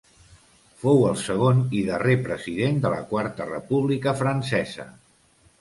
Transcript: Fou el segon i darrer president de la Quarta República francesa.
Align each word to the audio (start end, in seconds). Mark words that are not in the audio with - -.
Fou 0.83 1.03
el 1.09 1.19
segon 1.23 1.59
i 1.79 1.83
darrer 1.91 2.17
president 2.29 2.81
de 2.87 2.95
la 2.97 3.05
Quarta 3.13 3.47
República 3.53 4.15
francesa. 4.23 4.91